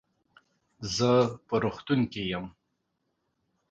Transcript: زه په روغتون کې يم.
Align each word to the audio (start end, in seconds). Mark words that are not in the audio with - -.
زه 0.95 1.11
په 1.47 1.55
روغتون 1.63 1.99
کې 2.11 2.21
يم. 2.31 2.45